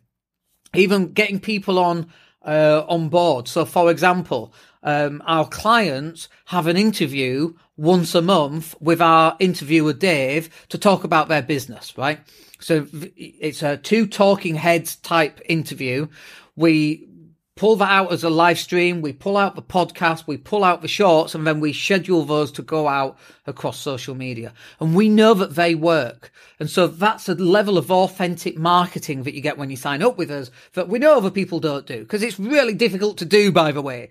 Even 0.75 1.13
getting 1.13 1.41
people 1.41 1.79
on, 1.79 2.13
uh, 2.45 2.85
on 2.89 3.09
board. 3.09 3.49
So, 3.49 3.65
for 3.65 3.91
example, 3.91 4.53
um, 4.83 5.23
our 5.27 5.49
clients 5.49 6.29
have 6.45 6.67
an 6.67 6.77
interview 6.77 7.55
once 7.79 8.15
a 8.15 8.21
month 8.23 8.75
with 8.81 9.01
our 9.01 9.35
interviewer 9.41 9.95
Dave 9.95 10.51
to 10.69 10.79
talk 10.79 11.05
about 11.05 11.29
their 11.29 11.43
business, 11.43 11.97
right? 11.97 12.21
So 12.61 12.87
it's 13.17 13.63
a 13.63 13.79
two 13.79 14.07
talking 14.07 14.57
heads 14.57 14.97
type 14.97 15.41
interview. 15.47 16.09
We 16.55 17.09
pull 17.57 17.77
that 17.77 17.91
out 17.91 18.13
as 18.13 18.25
a 18.25 18.31
live 18.31 18.59
stream. 18.59 19.01
We 19.01 19.13
pull 19.13 19.37
out 19.37 19.55
the 19.55 19.63
podcast, 19.63 20.27
we 20.27 20.37
pull 20.37 20.65
out 20.65 20.83
the 20.83 20.89
shorts, 20.89 21.35
and 21.35 21.47
then 21.47 21.61
we 21.61 21.73
schedule 21.73 22.25
those 22.25 22.51
to 22.53 22.63
go 22.63 22.89
out 22.89 23.17
across 23.47 23.79
social 23.79 24.15
media. 24.15 24.53
And 24.81 24.95
we 24.95 25.09
know 25.09 25.35
that 25.35 25.55
they 25.55 25.75
work. 25.75 26.33
And 26.59 26.69
so 26.69 26.87
that's 26.87 27.29
a 27.29 27.35
level 27.35 27.79
of 27.79 27.91
authentic 27.91 28.59
marketing 28.59 29.23
that 29.23 29.35
you 29.35 29.41
get 29.41 29.59
when 29.59 29.71
you 29.71 29.77
sign 29.77 30.03
up 30.03 30.19
with 30.19 30.31
us 30.31 30.51
that 30.73 30.89
we 30.89 30.99
know 30.99 31.17
other 31.17 31.31
people 31.31 31.61
don't 31.61 31.87
do 31.87 32.01
because 32.01 32.23
it's 32.23 32.39
really 32.39 32.75
difficult 32.75 33.19
to 33.19 33.25
do, 33.25 33.53
by 33.53 33.73
the 33.73 33.83
way 33.83 34.11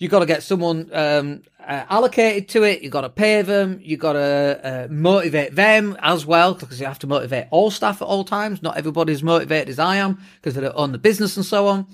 you've 0.00 0.10
got 0.10 0.20
to 0.20 0.26
get 0.26 0.42
someone 0.42 0.90
um, 0.92 1.42
uh, 1.60 1.84
allocated 1.88 2.48
to 2.48 2.64
it. 2.64 2.82
You've 2.82 2.90
got 2.90 3.02
to 3.02 3.08
pay 3.08 3.42
them. 3.42 3.78
You've 3.82 4.00
got 4.00 4.14
to 4.14 4.60
uh, 4.64 4.88
motivate 4.90 5.54
them 5.54 5.96
as 6.00 6.26
well 6.26 6.54
because 6.54 6.80
you 6.80 6.86
have 6.86 6.98
to 7.00 7.06
motivate 7.06 7.46
all 7.50 7.70
staff 7.70 8.02
at 8.02 8.08
all 8.08 8.24
times. 8.24 8.62
Not 8.62 8.76
everybody's 8.76 9.22
motivated 9.22 9.68
as 9.68 9.78
I 9.78 9.96
am 9.96 10.18
because 10.36 10.54
they 10.54 10.62
don't 10.62 10.74
own 10.74 10.92
the 10.92 10.98
business 10.98 11.36
and 11.36 11.46
so 11.46 11.68
on. 11.68 11.86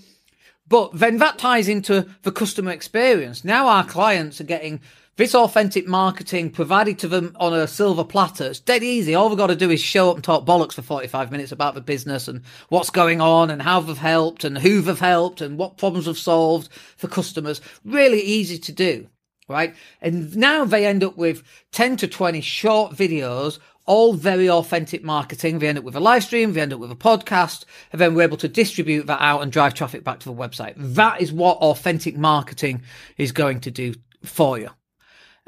But 0.69 0.93
then 0.95 1.19
that 1.19 1.39
ties 1.39 1.69
into 1.69 2.07
the 2.23 2.33
customer 2.33 2.73
experience. 2.73 3.45
Now 3.45 3.69
our 3.69 3.85
clients 3.85 4.41
are 4.41 4.45
getting 4.45 4.81
this 5.17 5.35
authentic 5.35 5.87
marketing 5.87 6.51
provided 6.51 6.99
to 6.99 7.09
them 7.09 7.35
on 7.41 7.55
a 7.55 7.67
silver 7.67 8.05
platter. 8.05 8.49
It's 8.49 8.61
dead 8.61 8.83
easy. 8.83 9.15
All 9.15 9.29
they've 9.29 9.39
got 9.39 9.47
to 9.47 9.57
do 9.57 9.71
is 9.71 9.81
show 9.81 10.11
up 10.11 10.17
and 10.17 10.25
talk 10.25 10.45
bollocks 10.45 10.75
for 10.75 10.83
45 10.83 11.33
minutes 11.33 11.53
about 11.53 11.75
the 11.75 11.81
business 11.81 12.29
and 12.29 12.43
what's 12.69 12.91
going 12.91 13.21
on 13.23 13.51
and 13.51 13.63
how 13.63 13.81
they've 13.81 13.97
helped 13.97 14.45
and 14.45 14.59
who 14.59 14.83
they've 14.83 14.99
helped 14.99 15.41
and 15.41 15.57
what 15.57 15.79
problems 15.79 16.05
they've 16.05 16.19
solved 16.19 16.69
for 16.99 17.09
customers. 17.09 17.63
Really 17.83 18.21
easy 18.21 18.59
to 18.59 18.73
do, 18.73 19.09
right? 19.49 19.75
And 20.01 20.37
now 20.37 20.65
they 20.65 20.87
end 20.87 21.05
up 21.05 21.17
with 21.17 21.43
10 21.73 21.97
to 21.99 22.09
20 22.09 22.41
short 22.41 22.93
videos 22.93 23.59
all 23.87 24.15
very 24.15 24.51
authentic 24.51 25.03
marketing. 25.03 25.59
They 25.59 25.69
end 25.69 25.79
up 25.79 25.85
with 25.85 25.97
a 25.97 26.01
live 26.01 26.25
stream, 26.25 26.53
they 26.53 26.61
end 26.61 26.73
up 26.73 26.81
with 26.81 26.91
a 26.91 26.97
podcast, 26.97 27.65
and 27.93 28.01
then 28.01 28.15
we're 28.15 28.23
able 28.23 28.37
to 28.39 28.49
distribute 28.49 29.07
that 29.07 29.21
out 29.21 29.43
and 29.43 29.51
drive 29.51 29.75
traffic 29.75 30.05
back 30.05 30.21
to 30.21 30.29
the 30.29 30.35
website. 30.35 30.75
That 30.77 31.21
is 31.21 31.33
what 31.33 31.59
authentic 31.59 32.17
marketing 32.17 32.83
is 33.17 33.33
going 33.33 33.61
to 33.61 33.71
do 33.71 33.95
for 34.25 34.59
you. 34.59 34.71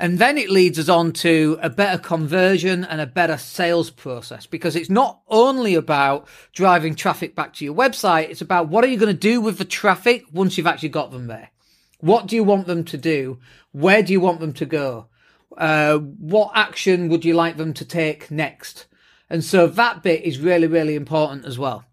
And 0.01 0.21
then 0.21 0.39
it 0.39 0.49
leads 0.49 0.79
us 0.79 0.89
on 0.89 1.13
to 1.15 1.59
a 1.61 1.69
better 1.69 1.99
conversion 1.99 2.85
and 2.85 3.01
a 3.01 3.07
better 3.07 3.37
sales 3.37 3.91
process 3.91 4.47
because 4.47 4.77
it's 4.77 4.89
not 4.89 5.23
only 5.27 5.75
about 5.75 6.29
driving 6.53 6.95
traffic 6.95 7.35
back 7.35 7.55
to 7.55 7.65
your 7.65 7.75
website. 7.75 8.31
It's 8.31 8.41
about 8.41 8.69
what 8.69 8.85
are 8.85 8.87
you 8.87 8.97
going 8.97 9.13
to 9.13 9.19
do 9.19 9.41
with 9.41 9.59
the 9.59 9.65
traffic 9.65 10.25
once 10.33 10.57
you've 10.57 10.69
actually 10.69 10.91
got 10.91 11.11
them 11.11 11.27
there? 11.27 11.51
What 12.01 12.27
do 12.27 12.37
you 12.37 12.45
want 12.45 12.67
them 12.67 12.85
to 12.85 12.97
do? 12.97 13.39
Where 13.73 14.03
do 14.03 14.13
you 14.13 14.21
want 14.21 14.41
them 14.41 14.53
to 14.55 14.67
go? 14.67 15.07
Uh, 15.57 15.99
what 15.99 16.53
action 16.55 17.09
would 17.09 17.25
you 17.25 17.35
like 17.35 17.57
them 17.57 17.75
to 17.75 17.85
take 17.85 18.31
next? 18.31 18.87
And 19.29 19.45
so 19.45 19.67
that 19.67 20.03
bit 20.03 20.23
is 20.23 20.39
really, 20.39 20.67
really 20.67 20.95
important 20.95 21.45
as 21.45 21.59
well. 21.59 21.85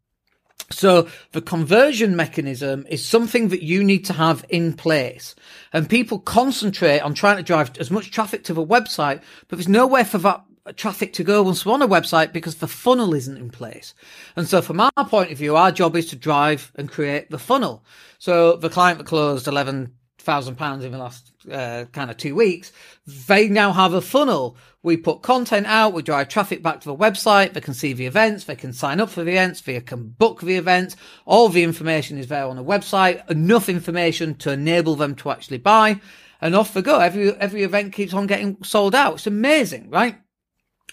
So 0.71 1.07
the 1.31 1.41
conversion 1.41 2.15
mechanism 2.15 2.85
is 2.89 3.05
something 3.05 3.49
that 3.49 3.61
you 3.61 3.83
need 3.83 4.05
to 4.05 4.13
have 4.13 4.45
in 4.49 4.73
place. 4.73 5.35
And 5.71 5.89
people 5.89 6.19
concentrate 6.19 7.01
on 7.01 7.13
trying 7.13 7.37
to 7.37 7.43
drive 7.43 7.77
as 7.77 7.91
much 7.91 8.11
traffic 8.11 8.43
to 8.45 8.53
the 8.53 8.65
website, 8.65 9.21
but 9.47 9.57
there's 9.57 9.67
nowhere 9.67 10.05
for 10.05 10.17
that 10.19 10.43
traffic 10.73 11.13
to 11.13 11.23
go 11.23 11.43
once 11.43 11.65
we're 11.65 11.73
on 11.73 11.81
a 11.81 11.87
website 11.87 12.33
because 12.33 12.55
the 12.55 12.67
funnel 12.67 13.13
isn't 13.13 13.37
in 13.37 13.49
place. 13.49 13.93
And 14.35 14.47
so 14.47 14.61
from 14.61 14.79
our 14.79 14.91
point 15.07 15.31
of 15.31 15.37
view, 15.37 15.55
our 15.55 15.71
job 15.71 15.95
is 15.95 16.07
to 16.07 16.15
drive 16.15 16.71
and 16.75 16.89
create 16.89 17.29
the 17.29 17.39
funnel. 17.39 17.83
So 18.17 18.55
the 18.55 18.69
client 18.69 18.97
that 18.97 19.07
closed 19.07 19.47
11,000 19.47 20.55
pounds 20.55 20.83
in 20.83 20.91
the 20.91 20.97
last 20.97 21.31
uh, 21.51 21.85
kind 21.91 22.09
of 22.09 22.17
two 22.17 22.33
weeks, 22.35 22.71
they 23.05 23.47
now 23.47 23.71
have 23.71 23.93
a 23.93 24.01
funnel. 24.01 24.57
We 24.81 24.97
put 24.97 25.21
content 25.21 25.67
out, 25.67 25.93
we 25.93 26.01
drive 26.01 26.29
traffic 26.29 26.63
back 26.63 26.81
to 26.81 26.87
the 26.87 26.95
website, 26.95 27.53
they 27.53 27.61
can 27.61 27.73
see 27.73 27.93
the 27.93 28.05
events, 28.05 28.45
they 28.45 28.55
can 28.55 28.73
sign 28.73 28.99
up 28.99 29.09
for 29.09 29.23
the 29.23 29.31
events, 29.31 29.61
they 29.61 29.79
can 29.81 30.09
book 30.09 30.41
the 30.41 30.55
events. 30.55 30.95
All 31.25 31.49
the 31.49 31.63
information 31.63 32.17
is 32.17 32.27
there 32.27 32.45
on 32.45 32.55
the 32.55 32.63
website, 32.63 33.29
enough 33.29 33.69
information 33.69 34.35
to 34.35 34.51
enable 34.51 34.95
them 34.95 35.15
to 35.15 35.29
actually 35.29 35.59
buy. 35.59 36.01
And 36.41 36.53
off 36.53 36.73
they 36.73 36.81
go. 36.81 36.99
Every, 36.99 37.31
every 37.35 37.63
event 37.63 37.93
keeps 37.93 38.13
on 38.13 38.27
getting 38.27 38.61
sold 38.61 38.93
out. 38.93 39.15
It's 39.15 39.25
amazing, 39.25 39.89
right? 39.89 40.17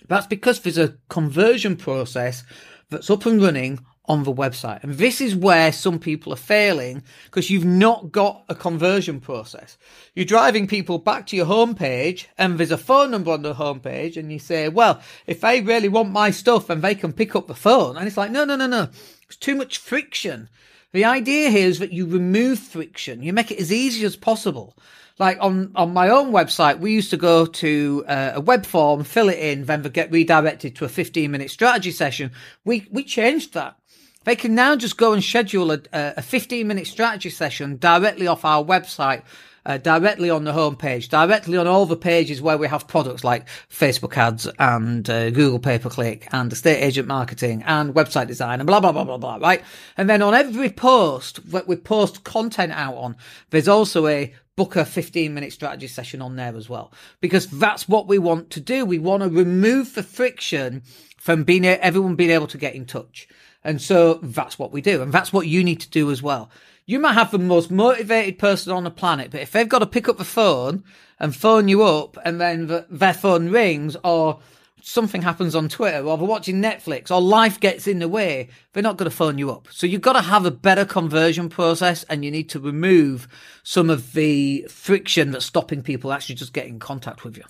That's 0.09 0.27
because 0.27 0.61
there's 0.61 0.79
a 0.79 0.97
conversion 1.09 1.77
process 1.77 2.45
that's 2.91 3.11
up 3.11 3.27
and 3.27 3.43
running 3.43 3.85
on 4.07 4.25
the 4.25 4.33
website. 4.33 4.83
And 4.83 4.95
this 4.95 5.21
is 5.21 5.37
where 5.37 5.73
some 5.73 5.99
people 5.99 6.33
are 6.33 6.37
failing 6.37 7.05
because 7.27 7.51
you've 7.51 7.65
not 7.65 8.11
got 8.11 8.45
a 8.49 8.55
conversion 8.55 9.21
process. 9.21 9.79
You're 10.15 10.25
driving 10.25 10.67
people 10.67 10.99
back 10.99 11.27
to 11.29 11.37
your 11.37 11.47
homepage 11.47 12.27
and 12.37 12.59
there's 12.59 12.73
a 12.73 12.79
phone 12.79 13.13
number 13.13 13.31
on 13.31 13.43
the 13.43 13.55
homepage 13.55 14.17
and 14.17 14.33
you 14.33 14.39
say, 14.39 14.69
well, 14.69 15.01
if 15.27 15.41
they 15.41 15.61
really 15.61 15.89
want 15.89 16.11
my 16.11 16.31
stuff 16.31 16.69
and 16.69 16.83
they 16.83 16.95
can 16.97 17.13
pick 17.13 17.37
up 17.37 17.47
the 17.47 17.55
phone. 17.55 17.97
And 17.97 18.07
it's 18.09 18.17
like, 18.17 18.33
no, 18.33 18.45
no, 18.45 18.57
no, 18.57 18.67
no. 18.67 18.89
It's 19.29 19.37
too 19.37 19.55
much 19.55 19.79
friction. 19.79 20.49
The 20.93 21.05
idea 21.05 21.49
here 21.49 21.69
is 21.69 21.79
that 21.79 21.93
you 21.93 22.07
remove 22.07 22.59
friction. 22.59 23.23
You 23.23 23.33
make 23.33 23.51
it 23.51 23.61
as 23.61 23.73
easy 23.73 24.05
as 24.05 24.17
possible 24.17 24.77
like 25.23 25.39
on 25.41 25.71
on 25.77 25.95
my 25.95 26.09
own 26.09 26.33
website, 26.33 26.81
we 26.81 26.93
used 26.93 27.11
to 27.11 27.17
go 27.17 27.47
to 27.47 28.05
uh, 28.09 28.33
a 28.35 28.41
web 28.41 28.67
form, 28.67 29.05
fill 29.05 29.29
it 29.29 29.39
in, 29.39 29.67
then 29.67 29.83
get 29.83 30.11
redirected 30.11 30.75
to 30.77 30.85
a 30.85 30.89
15 30.89 31.31
minute 31.31 31.49
strategy 31.49 31.93
session. 31.93 32.33
We 32.65 32.89
we 32.91 33.05
changed 33.05 33.55
that. 33.55 33.77
They 34.25 34.35
can 34.35 34.57
now 34.57 34.75
just 34.75 34.97
go 34.97 35.13
and 35.13 35.23
schedule 35.23 35.71
a, 35.71 35.81
a 35.93 36.23
15 36.23 36.67
minute 36.67 36.89
strategy 36.89 37.31
session 37.31 37.77
directly 37.77 38.27
off 38.27 38.45
our 38.45 38.65
website. 38.65 39.23
Uh, 39.65 39.79
directly 39.79 40.29
on 40.29 40.43
the 40.43 40.51
homepage, 40.51 41.09
directly 41.09 41.57
on 41.57 41.69
all 41.69 41.87
the 41.87 41.97
pages 41.97 42.43
where 42.43 42.59
we 42.59 42.67
have 42.67 42.89
products 42.89 43.23
like 43.23 43.49
Facebook 43.71 44.17
ads 44.17 44.49
and 44.59 45.09
uh, 45.09 45.31
Google 45.31 45.61
pay 45.61 45.79
per 45.79 45.89
click 45.89 46.27
and 46.33 46.53
estate 46.53 46.83
agent 46.83 47.07
marketing 47.07 47.63
and 47.65 47.95
website 47.95 48.27
design 48.27 48.59
and 48.59 48.67
blah, 48.67 48.81
blah, 48.81 48.91
blah, 48.91 49.05
blah, 49.05 49.19
blah, 49.19 49.37
right? 49.37 49.63
And 49.97 50.11
then 50.11 50.21
on 50.21 50.35
every 50.35 50.69
post 50.69 51.49
that 51.53 51.69
we 51.69 51.77
post 51.77 52.25
content 52.25 52.73
out 52.73 52.97
on, 52.97 53.15
there's 53.51 53.69
also 53.69 54.09
a 54.09 54.35
book 54.57 54.77
a 54.77 54.85
15 54.85 55.33
minute 55.33 55.53
strategy 55.53 55.87
session 55.87 56.21
on 56.21 56.37
there 56.37 56.57
as 56.57 56.69
well. 56.69 56.93
Because 57.21 57.47
that's 57.47 57.89
what 57.89 58.07
we 58.07 58.19
want 58.19 58.51
to 58.51 58.61
do. 58.61 58.85
We 58.85 58.99
want 58.99 59.23
to 59.23 59.29
remove 59.29 59.95
the 59.95 60.03
friction 60.03 60.83
from 61.17 61.45
being 61.45 61.65
everyone 61.65 62.17
being 62.17 62.31
able 62.31 62.49
to 62.49 62.59
get 62.59 62.75
in 62.75 62.85
touch. 62.85 63.29
And 63.65 63.81
so 63.81 64.15
that's 64.23 64.59
what 64.59 64.73
we 64.73 64.81
do. 64.81 65.03
And 65.03 65.13
that's 65.13 65.33
what 65.33 65.47
you 65.47 65.63
need 65.63 65.81
to 65.81 65.91
do 65.91 66.11
as 66.11 66.23
well. 66.23 66.51
You 66.85 66.99
might 66.99 67.15
have 67.15 67.31
the 67.31 67.39
most 67.39 67.71
motivated 67.71 68.39
person 68.39 68.73
on 68.73 68.85
the 68.85 68.91
planet 68.91 69.31
but 69.31 69.41
if 69.41 69.53
they've 69.53 69.69
got 69.69 69.79
to 69.79 69.87
pick 69.87 70.09
up 70.09 70.19
the 70.19 70.25
phone 70.25 70.83
and 71.21 71.35
phone 71.35 71.69
you 71.69 71.85
up 71.85 72.19
and 72.25 72.41
then 72.41 72.67
the, 72.67 72.87
their 72.91 73.15
phone 73.15 73.51
rings 73.51 73.97
or 74.03 74.41
something 74.85 75.23
happens 75.23 75.55
on 75.55 75.69
Twitter 75.69 76.05
or 76.05 76.17
they're 76.17 76.27
watching 76.27 76.63
Netflix 76.63 77.11
or 77.11 77.21
life 77.21 77.61
gets 77.61 77.87
in 77.87 77.99
the 77.99 78.09
way, 78.09 78.49
they're 78.73 78.83
not 78.83 78.97
going 78.97 79.11
to 79.11 79.17
phone 79.17 79.39
you 79.39 79.51
up. 79.51 79.69
So 79.71 79.87
you've 79.87 80.01
got 80.01 80.15
to 80.15 80.23
have 80.23 80.47
a 80.47 80.51
better 80.51 80.85
conversion 80.85 81.49
process 81.49 82.05
and 82.05 82.25
you 82.25 82.31
need 82.31 82.49
to 82.51 82.61
remove 82.61 83.29
some 83.63 83.91
of 83.91 84.13
the 84.13 84.67
friction 84.69 85.31
that's 85.31 85.47
stopping 85.47 85.83
people 85.83 86.13
actually 86.13 86.35
just 86.35 86.53
getting 86.53 86.75
in 86.75 86.81
contact 86.81 87.25
with 87.25 87.37
you. 87.37 87.45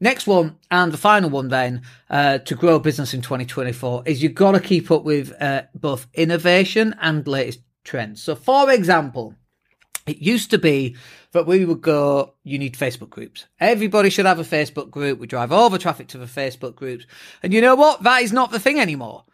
Next 0.00 0.26
one, 0.26 0.56
and 0.68 0.92
the 0.92 0.98
final 0.98 1.30
one 1.30 1.46
then, 1.46 1.82
uh, 2.10 2.38
to 2.38 2.56
grow 2.56 2.74
a 2.74 2.80
business 2.80 3.14
in 3.14 3.22
2024 3.22 4.02
is 4.06 4.20
you've 4.20 4.34
got 4.34 4.52
to 4.52 4.60
keep 4.60 4.90
up 4.90 5.04
with 5.04 5.32
uh, 5.40 5.62
both 5.76 6.08
innovation 6.14 6.94
and 7.00 7.26
latest 7.28 7.60
trends. 7.84 8.20
So 8.20 8.34
for 8.34 8.70
example, 8.72 9.36
it 10.06 10.18
used 10.18 10.50
to 10.50 10.58
be 10.58 10.96
that 11.32 11.46
we 11.46 11.64
would 11.64 11.80
go, 11.80 12.34
you 12.44 12.58
need 12.58 12.74
Facebook 12.74 13.10
groups. 13.10 13.46
Everybody 13.60 14.10
should 14.10 14.26
have 14.26 14.38
a 14.38 14.44
Facebook 14.44 14.90
group. 14.90 15.18
We 15.18 15.26
drive 15.26 15.52
all 15.52 15.70
the 15.70 15.78
traffic 15.78 16.08
to 16.08 16.18
the 16.18 16.26
Facebook 16.26 16.74
groups. 16.74 17.06
And 17.42 17.52
you 17.52 17.60
know 17.60 17.74
what? 17.74 18.02
That 18.02 18.22
is 18.22 18.32
not 18.32 18.50
the 18.50 18.60
thing 18.60 18.80
anymore. 18.80 19.24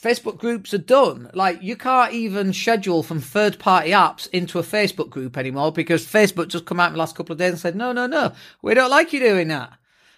Facebook 0.00 0.38
groups 0.38 0.72
are 0.72 0.78
done. 0.78 1.30
Like 1.34 1.62
you 1.62 1.76
can't 1.76 2.12
even 2.12 2.52
schedule 2.52 3.02
from 3.02 3.20
third 3.20 3.58
party 3.58 3.90
apps 3.90 4.28
into 4.30 4.58
a 4.58 4.62
Facebook 4.62 5.10
group 5.10 5.36
anymore 5.36 5.72
because 5.72 6.06
Facebook 6.06 6.48
just 6.48 6.64
come 6.64 6.80
out 6.80 6.88
in 6.88 6.92
the 6.94 6.98
last 6.98 7.16
couple 7.16 7.32
of 7.32 7.38
days 7.38 7.50
and 7.50 7.60
said, 7.60 7.76
no, 7.76 7.92
no, 7.92 8.06
no, 8.06 8.32
we 8.62 8.74
don't 8.74 8.90
like 8.90 9.12
you 9.12 9.20
doing 9.20 9.48
that. 9.48 9.72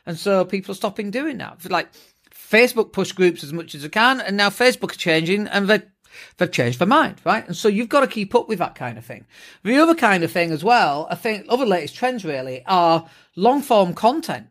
And 0.07 0.19
so 0.19 0.45
people 0.45 0.73
are 0.73 0.77
stopping 0.77 1.11
doing 1.11 1.39
that. 1.39 1.69
Like 1.69 1.89
Facebook 2.33 2.93
push 2.93 3.13
groups 3.13 3.43
as 3.43 3.53
much 3.53 3.75
as 3.75 3.83
they 3.83 3.89
can. 3.89 4.21
And 4.21 4.37
now 4.37 4.51
Facebook 4.51 4.93
are 4.93 4.97
changing 4.97 5.49
and 5.49 5.69
they're 5.69 5.92
they've 6.37 6.51
changed 6.51 6.79
their 6.79 6.87
mind, 6.89 7.21
right? 7.25 7.47
And 7.47 7.57
so 7.57 7.69
you've 7.69 7.89
got 7.89 8.01
to 8.01 8.07
keep 8.07 8.35
up 8.35 8.49
with 8.49 8.59
that 8.59 8.75
kind 8.75 8.99
of 8.99 9.05
thing. 9.05 9.27
The 9.63 9.79
other 9.79 9.95
kind 9.95 10.25
of 10.25 10.31
thing 10.31 10.51
as 10.51 10.65
well, 10.65 11.07
I 11.11 11.15
think 11.15 11.47
other 11.49 11.67
latest 11.67 11.97
trends 11.97 12.25
really 12.25 12.63
are 12.67 13.09
long 13.37 13.63
form 13.63 13.95
content. 13.95 14.49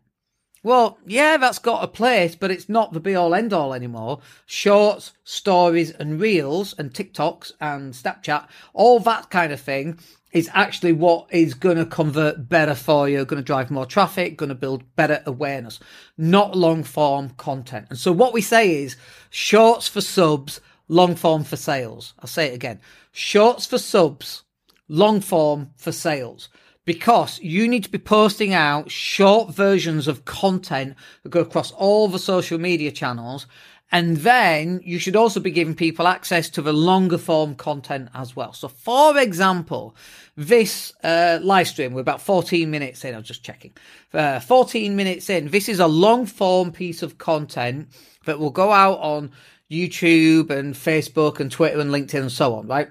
Well, 0.64 0.98
yeah, 1.04 1.38
that's 1.38 1.58
got 1.58 1.82
a 1.82 1.88
place, 1.88 2.36
but 2.36 2.52
it's 2.52 2.68
not 2.68 2.92
the 2.92 3.00
be 3.00 3.16
all 3.16 3.34
end 3.34 3.52
all 3.52 3.74
anymore. 3.74 4.20
Shorts, 4.46 5.12
stories 5.24 5.90
and 5.90 6.20
reels 6.20 6.72
and 6.78 6.92
TikToks 6.92 7.52
and 7.60 7.92
Snapchat, 7.92 8.46
all 8.72 9.00
that 9.00 9.28
kind 9.28 9.52
of 9.52 9.60
thing 9.60 9.98
is 10.30 10.48
actually 10.54 10.92
what 10.92 11.26
is 11.30 11.54
going 11.54 11.76
to 11.76 11.84
convert 11.84 12.48
better 12.48 12.76
for 12.76 13.08
you, 13.08 13.24
going 13.24 13.42
to 13.42 13.46
drive 13.46 13.72
more 13.72 13.84
traffic, 13.84 14.36
going 14.36 14.48
to 14.48 14.54
build 14.54 14.96
better 14.96 15.20
awareness, 15.26 15.80
not 16.16 16.56
long 16.56 16.84
form 16.84 17.30
content. 17.30 17.86
And 17.90 17.98
so 17.98 18.12
what 18.12 18.32
we 18.32 18.40
say 18.40 18.82
is 18.82 18.96
shorts 19.30 19.88
for 19.88 20.00
subs, 20.00 20.60
long 20.92 21.16
form 21.16 21.42
for 21.42 21.56
sales. 21.56 22.14
I'll 22.20 22.26
say 22.26 22.48
it 22.48 22.54
again. 22.54 22.80
Shorts 23.12 23.66
for 23.66 23.78
subs, 23.78 24.44
long 24.88 25.20
form 25.20 25.70
for 25.76 25.90
sales. 25.90 26.48
Because 26.84 27.40
you 27.40 27.68
need 27.68 27.84
to 27.84 27.90
be 27.90 27.98
posting 27.98 28.52
out 28.52 28.90
short 28.90 29.54
versions 29.54 30.08
of 30.08 30.24
content 30.24 30.96
that 31.22 31.28
go 31.28 31.40
across 31.40 31.70
all 31.72 32.08
the 32.08 32.18
social 32.18 32.58
media 32.58 32.90
channels. 32.90 33.46
And 33.92 34.16
then 34.18 34.80
you 34.82 34.98
should 34.98 35.14
also 35.16 35.38
be 35.38 35.50
giving 35.50 35.76
people 35.76 36.08
access 36.08 36.50
to 36.50 36.62
the 36.62 36.72
longer 36.72 37.18
form 37.18 37.54
content 37.54 38.08
as 38.14 38.34
well. 38.34 38.52
So, 38.52 38.68
for 38.68 39.16
example, 39.18 39.94
this 40.36 40.92
uh, 41.04 41.38
live 41.42 41.68
stream, 41.68 41.92
we're 41.92 42.00
about 42.00 42.20
14 42.20 42.70
minutes 42.70 43.04
in. 43.04 43.14
I'm 43.14 43.22
just 43.22 43.44
checking. 43.44 43.72
Uh, 44.12 44.40
14 44.40 44.96
minutes 44.96 45.30
in. 45.30 45.48
This 45.48 45.68
is 45.68 45.78
a 45.78 45.86
long 45.86 46.26
form 46.26 46.72
piece 46.72 47.02
of 47.02 47.18
content 47.18 47.88
that 48.24 48.40
will 48.40 48.50
go 48.50 48.72
out 48.72 48.98
on 48.98 49.30
YouTube 49.72 50.50
and 50.50 50.74
Facebook 50.74 51.40
and 51.40 51.50
Twitter 51.50 51.80
and 51.80 51.90
LinkedIn 51.90 52.20
and 52.20 52.32
so 52.32 52.54
on, 52.54 52.66
right? 52.66 52.90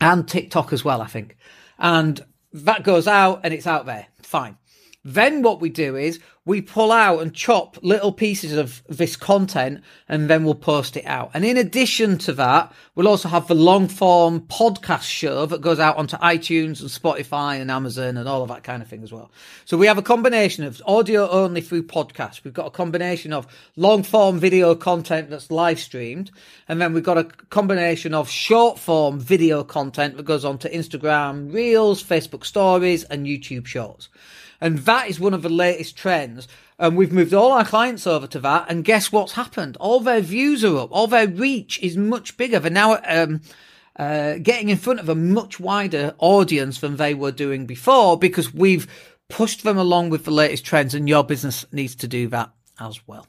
And 0.00 0.28
TikTok 0.28 0.72
as 0.72 0.84
well, 0.84 1.00
I 1.00 1.06
think. 1.06 1.36
And 1.78 2.24
that 2.52 2.82
goes 2.84 3.08
out 3.08 3.40
and 3.44 3.54
it's 3.54 3.66
out 3.66 3.86
there. 3.86 4.06
Fine. 4.22 4.58
Then 5.04 5.42
what 5.42 5.60
we 5.60 5.70
do 5.70 5.96
is 5.96 6.20
we 6.44 6.60
pull 6.60 6.90
out 6.90 7.20
and 7.20 7.32
chop 7.32 7.78
little 7.82 8.10
pieces 8.10 8.52
of 8.52 8.82
this 8.88 9.14
content 9.14 9.80
and 10.08 10.28
then 10.28 10.42
we'll 10.42 10.56
post 10.56 10.96
it 10.96 11.04
out. 11.06 11.30
And 11.34 11.44
in 11.44 11.56
addition 11.56 12.18
to 12.18 12.32
that, 12.32 12.72
we'll 12.96 13.06
also 13.06 13.28
have 13.28 13.46
the 13.46 13.54
long 13.54 13.86
form 13.86 14.40
podcast 14.40 15.04
show 15.04 15.46
that 15.46 15.60
goes 15.60 15.78
out 15.78 15.96
onto 15.96 16.16
iTunes 16.16 16.80
and 16.80 16.90
Spotify 16.90 17.60
and 17.60 17.70
Amazon 17.70 18.16
and 18.16 18.28
all 18.28 18.42
of 18.42 18.48
that 18.48 18.64
kind 18.64 18.82
of 18.82 18.88
thing 18.88 19.04
as 19.04 19.12
well. 19.12 19.30
So 19.64 19.76
we 19.76 19.86
have 19.86 19.98
a 19.98 20.02
combination 20.02 20.64
of 20.64 20.82
audio 20.84 21.28
only 21.28 21.60
through 21.60 21.84
podcasts. 21.84 22.42
We've 22.42 22.52
got 22.52 22.66
a 22.66 22.70
combination 22.70 23.32
of 23.32 23.46
long 23.76 24.02
form 24.02 24.40
video 24.40 24.74
content 24.74 25.30
that's 25.30 25.50
live 25.50 25.78
streamed. 25.78 26.32
And 26.68 26.80
then 26.80 26.92
we've 26.92 27.04
got 27.04 27.18
a 27.18 27.24
combination 27.24 28.14
of 28.14 28.28
short 28.28 28.80
form 28.80 29.20
video 29.20 29.62
content 29.62 30.16
that 30.16 30.24
goes 30.24 30.44
onto 30.44 30.68
Instagram 30.68 31.52
Reels, 31.52 32.02
Facebook 32.02 32.44
Stories 32.44 33.04
and 33.04 33.26
YouTube 33.26 33.66
Shorts. 33.66 34.08
And 34.62 34.78
that 34.78 35.08
is 35.08 35.18
one 35.18 35.34
of 35.34 35.42
the 35.42 35.48
latest 35.48 35.96
trends. 35.96 36.46
And 36.78 36.96
we've 36.96 37.12
moved 37.12 37.34
all 37.34 37.50
our 37.50 37.64
clients 37.64 38.06
over 38.06 38.28
to 38.28 38.38
that. 38.40 38.66
And 38.68 38.84
guess 38.84 39.10
what's 39.10 39.32
happened? 39.32 39.76
All 39.78 39.98
their 39.98 40.20
views 40.20 40.64
are 40.64 40.78
up. 40.78 40.92
All 40.92 41.08
their 41.08 41.26
reach 41.26 41.82
is 41.82 41.96
much 41.96 42.36
bigger. 42.36 42.60
They're 42.60 42.70
now 42.70 43.00
um, 43.08 43.40
uh, 43.96 44.34
getting 44.40 44.68
in 44.68 44.76
front 44.76 45.00
of 45.00 45.08
a 45.08 45.16
much 45.16 45.58
wider 45.58 46.14
audience 46.18 46.78
than 46.78 46.96
they 46.96 47.12
were 47.12 47.32
doing 47.32 47.66
before 47.66 48.16
because 48.16 48.54
we've 48.54 48.86
pushed 49.28 49.64
them 49.64 49.78
along 49.78 50.10
with 50.10 50.24
the 50.24 50.30
latest 50.30 50.64
trends. 50.64 50.94
And 50.94 51.08
your 51.08 51.24
business 51.24 51.66
needs 51.72 51.96
to 51.96 52.06
do 52.06 52.28
that 52.28 52.52
as 52.78 53.00
well. 53.08 53.26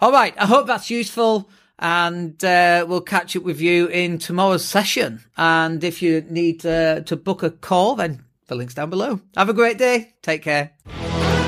All 0.00 0.10
right. 0.10 0.34
I 0.36 0.46
hope 0.46 0.66
that's 0.66 0.90
useful 0.90 1.48
and 1.78 2.44
uh, 2.44 2.84
we'll 2.88 3.00
catch 3.00 3.36
up 3.36 3.44
with 3.44 3.60
you 3.60 3.86
in 3.86 4.18
tomorrow's 4.18 4.64
session. 4.64 5.24
And 5.36 5.84
if 5.84 6.02
you 6.02 6.22
need 6.22 6.66
uh, 6.66 7.02
to 7.02 7.14
book 7.14 7.44
a 7.44 7.50
call, 7.50 7.94
then 7.94 8.23
the 8.46 8.54
link's 8.54 8.74
down 8.74 8.90
below. 8.90 9.20
Have 9.36 9.48
a 9.48 9.54
great 9.54 9.78
day. 9.78 10.14
Take 10.22 10.42
care. 10.42 10.72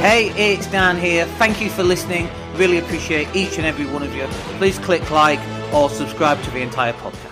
Hey, 0.01 0.31
it's 0.37 0.67
Dan 0.71 0.99
here. 0.99 1.27
Thank 1.39 1.61
you 1.61 1.71
for 1.71 1.83
listening. 1.83 2.29
Really 2.55 2.79
appreciate 2.79 3.29
each 3.35 3.57
and 3.59 3.67
every 3.67 3.87
one 3.87 4.03
of 4.03 4.15
you. 4.15 4.27
Please 4.59 4.79
click 4.79 5.11
like 5.11 5.41
or 5.73 5.91
subscribe 5.91 6.43
to 6.45 6.51
the 6.51 6.61
entire 6.61 6.93
podcast. 6.95 7.26